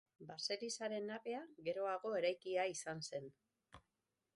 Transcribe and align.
Baselizaren 0.27 1.05
nabea 1.11 1.41
geroago 1.69 2.17
eraikia 2.23 2.67
izan 2.79 3.09
zen. 3.13 3.33